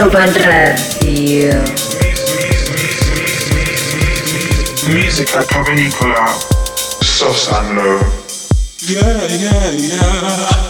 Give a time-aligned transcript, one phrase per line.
[0.00, 1.62] Urban Radio.
[4.88, 6.24] Musica provenicola,
[7.02, 7.76] soft and.
[8.80, 10.69] Yeah, yeah, yeah.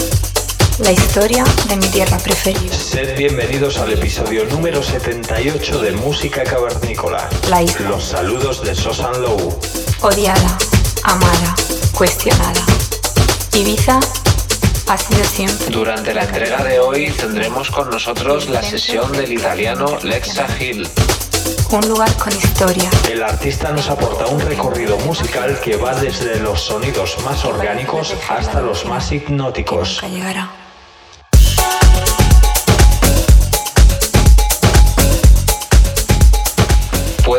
[0.83, 2.73] La historia de mi tierra preferida.
[2.73, 7.29] Sed bienvenidos al episodio número 78 de Música Cavernícola.
[7.49, 7.89] La isla.
[7.89, 9.59] Los saludos de Sosan Low.
[10.01, 10.57] Odiada,
[11.03, 11.55] amada,
[11.93, 12.65] cuestionada.
[13.53, 13.99] Ibiza
[14.87, 15.67] ha sido siempre.
[15.69, 20.89] Durante la entrega de hoy tendremos con nosotros la sesión del italiano Lexa Hill.
[21.71, 22.89] Un lugar con historia.
[23.09, 28.61] El artista nos aporta un recorrido musical que va desde los sonidos más orgánicos hasta
[28.61, 30.01] los más hipnóticos.
[30.01, 30.60] Nunca llegará.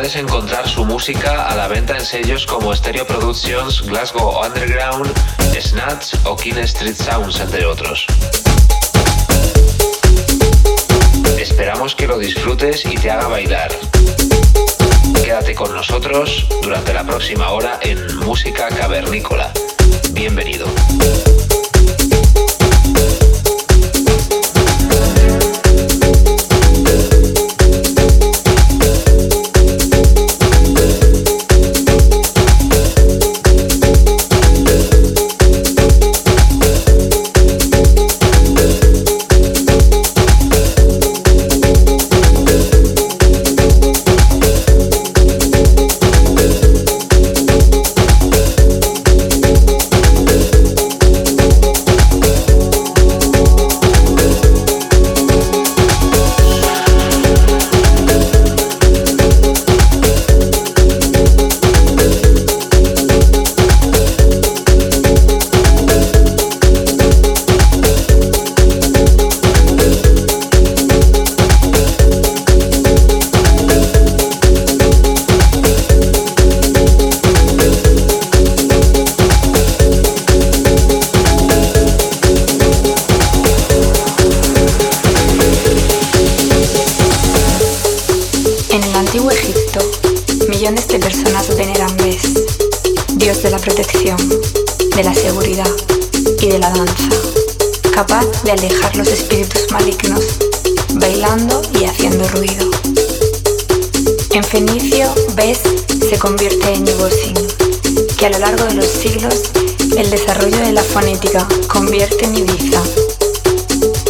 [0.02, 5.08] Puedes encontrar su música a la venta en sellos como Stereo Productions, Glasgow Underground,
[5.60, 8.04] Snatch o King Street Sounds, entre otros.
[11.38, 13.70] Esperamos que lo disfrutes y te haga bailar.
[15.22, 19.52] Quédate con nosotros durante la próxima hora en Música Cavernícola.
[20.10, 20.66] Bienvenido.
[90.62, 92.22] Millones de personas veneran Bes,
[93.14, 94.16] dios de la protección,
[94.94, 95.68] de la seguridad
[96.40, 97.08] y de la danza,
[97.92, 100.24] capaz de alejar los espíritus malignos,
[100.92, 102.70] bailando y haciendo ruido.
[104.30, 105.58] En Fenicio, Bes
[106.08, 107.34] se convierte en Ibosin,
[108.16, 109.42] que a lo largo de los siglos
[109.96, 112.80] el desarrollo de la fonética convierte en Ibiza,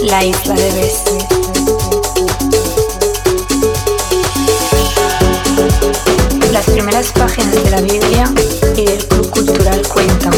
[0.02, 1.31] la isla de Bes.
[7.52, 8.32] De la Biblia
[8.76, 10.32] y del Club Cultural cuentan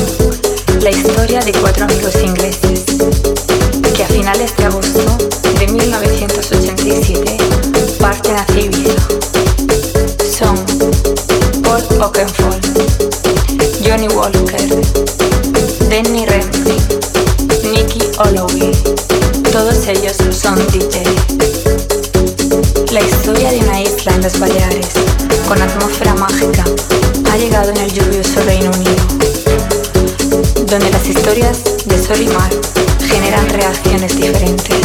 [0.80, 2.82] la historia de cuatro amigos ingleses
[3.94, 5.16] que a finales de agosto
[5.58, 7.36] de 1987
[8.00, 8.92] parten hacia Ibiza.
[10.38, 10.56] Son
[11.62, 12.64] Paul Oakenfold,
[13.86, 14.82] Johnny Walker,
[15.88, 16.80] Denny Remley,
[17.70, 18.72] Nicky Holloway.
[19.52, 21.04] Todos ellos son DJ.
[22.92, 24.88] La historia de una isla en las Baleares,
[25.48, 26.64] con atmósfera mágica,
[27.30, 29.04] ha llegado en el lluvioso Reino Unido,
[30.66, 32.50] donde las historias de sol y mar
[33.00, 34.83] generan reacciones diferentes.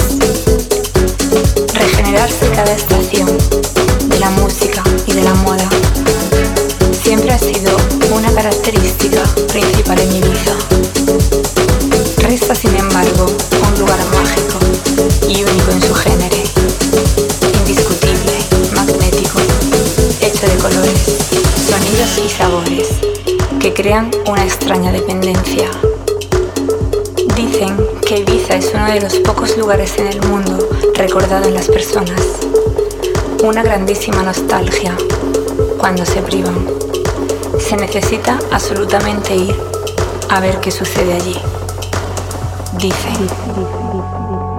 [22.39, 22.87] Sabores
[23.59, 25.69] que crean una extraña dependencia.
[27.35, 27.75] Dicen
[28.07, 30.57] que Ibiza es uno de los pocos lugares en el mundo
[30.95, 32.21] recordado en las personas.
[33.43, 34.95] Una grandísima nostalgia
[35.77, 36.65] cuando se privan.
[37.59, 39.55] Se necesita absolutamente ir
[40.29, 41.35] a ver qué sucede allí.
[42.77, 44.58] Dicen.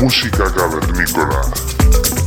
[0.00, 2.17] Música cavernícola.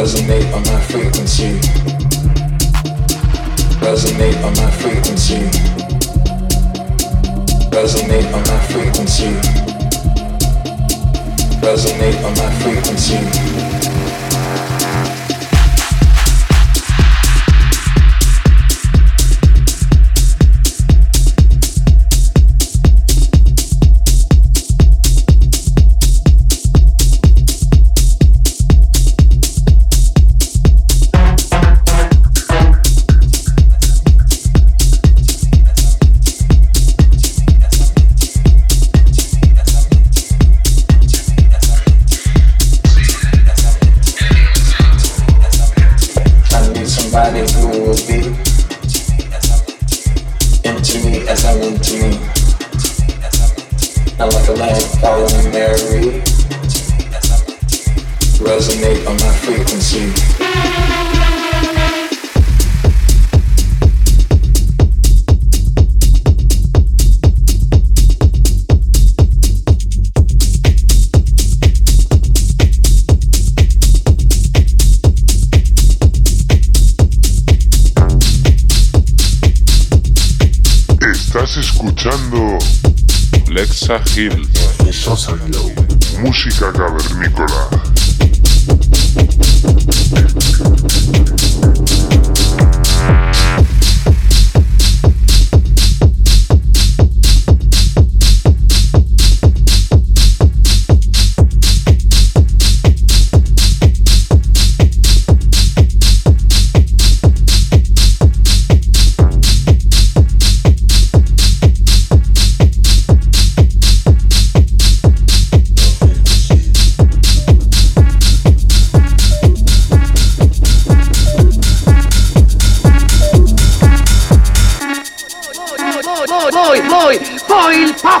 [0.00, 1.60] Resonate on my frequency.
[3.84, 5.40] Resonate on my frequency.
[7.68, 9.28] Resonate on my frequency.
[11.60, 13.99] Resonate on my frequency.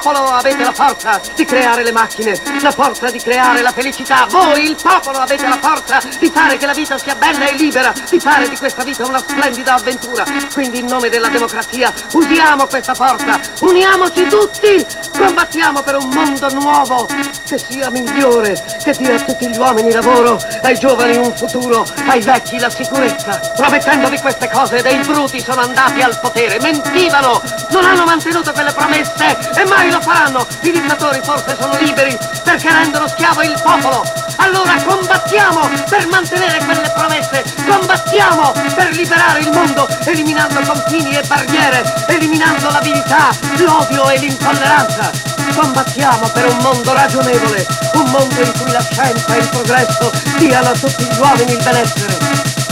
[0.02, 4.26] follow a bit la forza di creare le macchine, la forza di creare la felicità.
[4.28, 7.92] Voi, il popolo, avete la forza di fare che la vita sia bella e libera,
[8.08, 10.24] di fare di questa vita una splendida avventura.
[10.52, 17.08] Quindi in nome della democrazia usiamo questa forza, uniamoci tutti, combattiamo per un mondo nuovo
[17.44, 22.20] che sia migliore, che dia a tutti gli uomini lavoro, ai giovani un futuro, ai
[22.20, 23.52] vecchi la sicurezza.
[23.56, 29.36] Promettendovi queste cose dei bruti sono andati al potere, mentivano, non hanno mantenuto quelle promesse
[29.56, 30.46] e mai lo faranno!
[30.70, 34.04] I dittatori forse sono liberi perché rendono schiavo il popolo!
[34.36, 37.42] Allora combattiamo per mantenere quelle promesse!
[37.68, 45.10] Combattiamo per liberare il mondo, eliminando confini e barriere, eliminando l'avidità, l'odio e l'intolleranza!
[45.56, 50.68] Combattiamo per un mondo ragionevole, un mondo in cui la scienza e il progresso diano
[50.68, 52.16] a tutti gli uomini il benessere.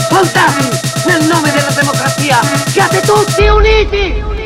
[0.07, 0.69] Soldati,
[1.03, 4.38] nel nome della democrazia, siate tutti uniti!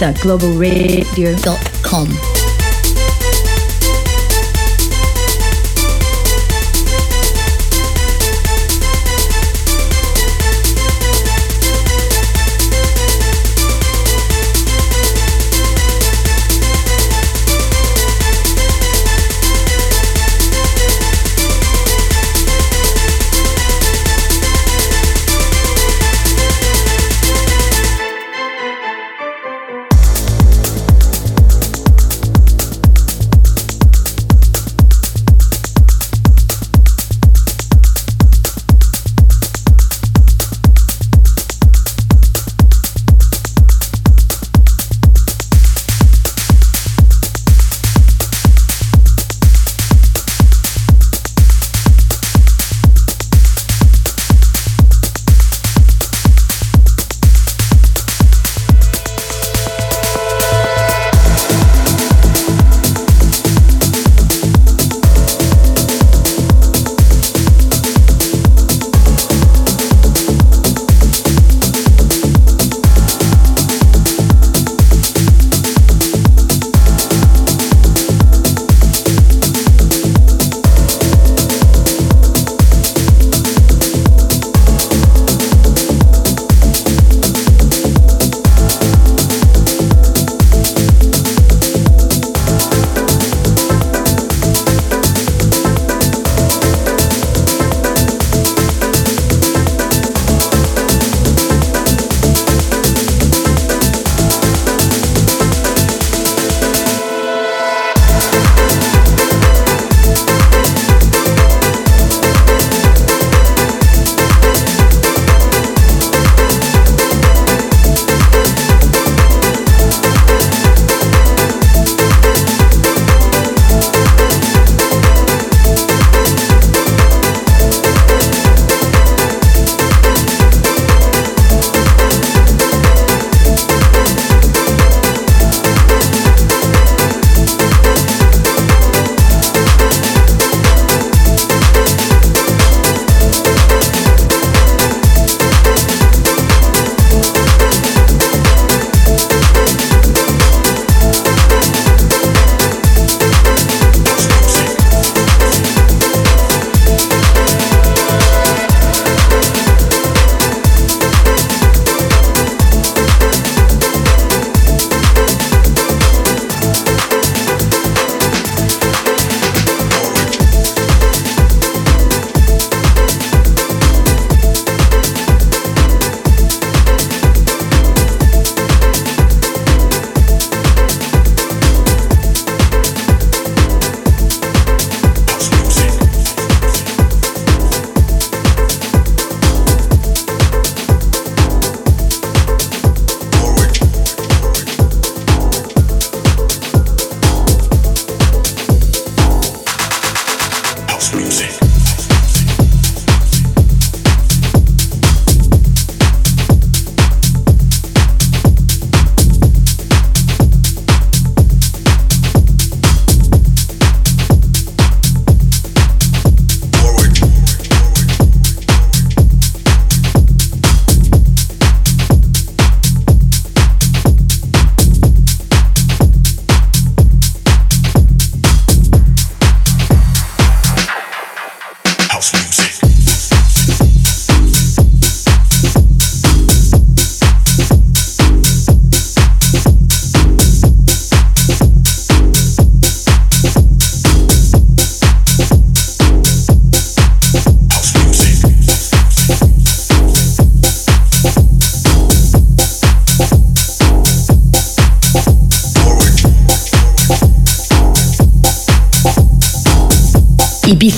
[0.00, 1.69] Visa Global Radio.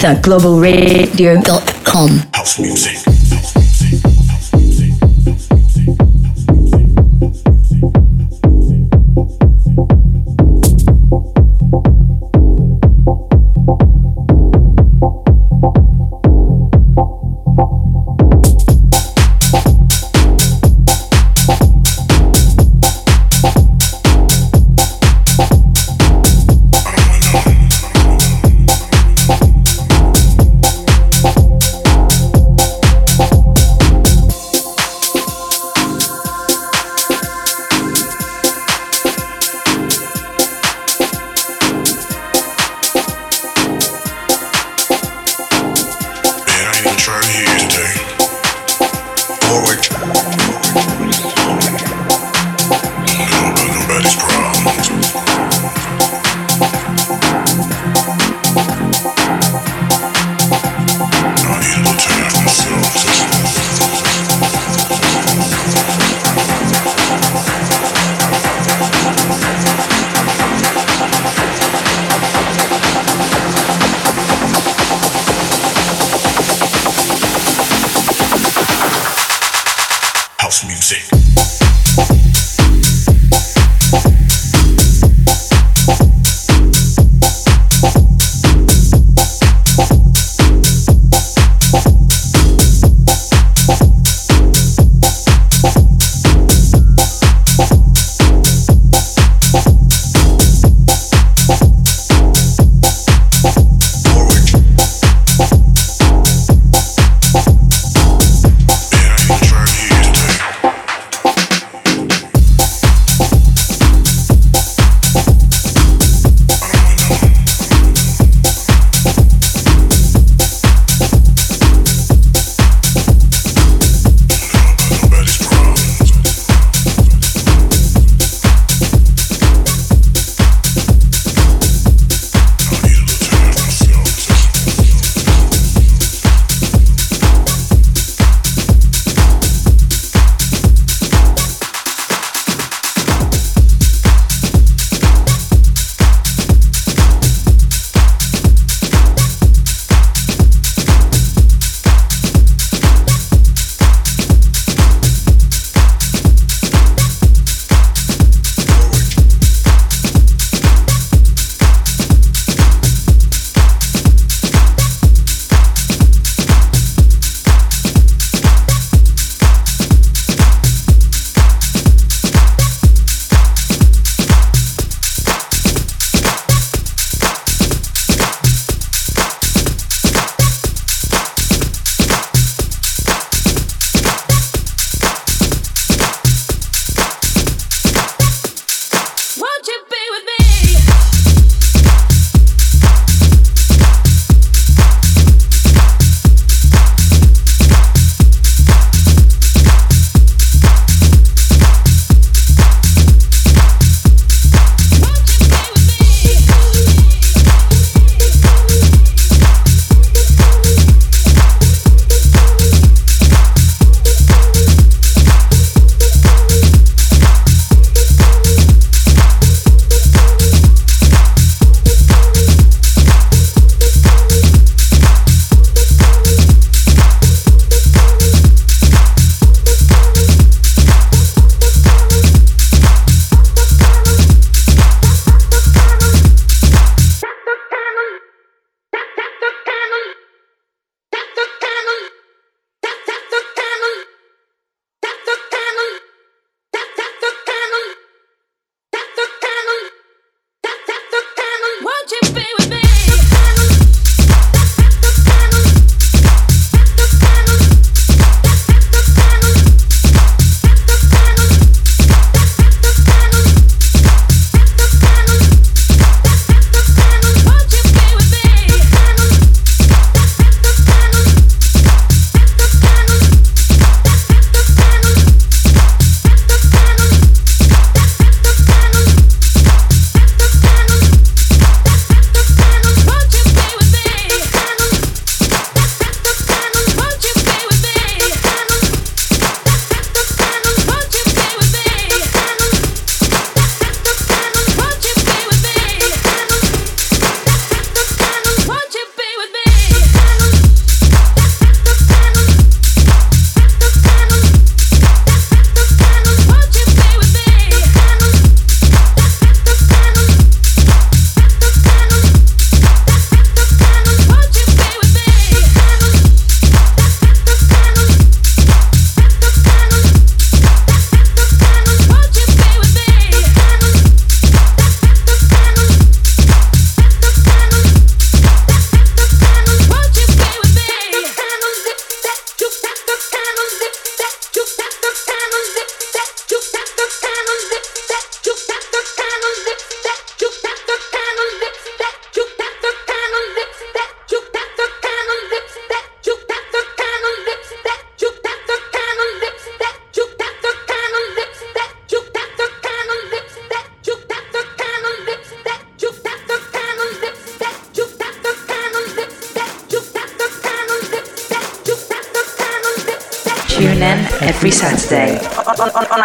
[0.02, 2.10] with globalradio.com.
[2.32, 3.21] House music.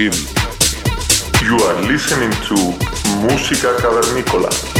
[0.00, 2.54] You are listening to
[3.20, 4.79] Música Cavernícola.